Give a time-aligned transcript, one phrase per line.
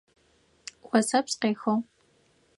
[0.97, 1.75] Осэпс къехыгъ.